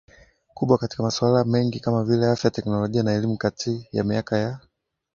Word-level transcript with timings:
kubwa 0.53 0.77
katika 0.77 1.03
masuala 1.03 1.43
mengi 1.43 1.79
kama 1.79 2.03
vile 2.03 2.27
afya 2.27 2.51
teknolojia 2.51 3.03
na 3.03 3.13
elimu 3.13 3.37
Kati 3.37 3.87
ya 3.91 4.03
miaka 4.03 4.37
ya 4.37 4.59